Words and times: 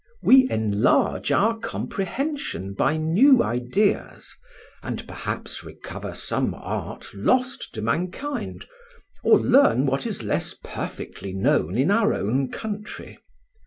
We 0.23 0.49
enlarge 0.49 1.31
our 1.31 1.59
comprehension 1.59 2.73
by 2.73 2.97
new 2.97 3.43
ideas, 3.43 4.35
and 4.81 5.07
perhaps 5.07 5.63
recover 5.63 6.15
some 6.15 6.55
art 6.55 7.13
lost 7.13 7.71
to 7.75 7.83
mankind, 7.83 8.67
or 9.23 9.39
learn 9.39 9.85
what 9.85 10.07
is 10.07 10.23
less 10.23 10.55
perfectly 10.63 11.33
known 11.33 11.77
in 11.77 11.91
our 11.91 12.15
own 12.15 12.49
country. 12.49 13.19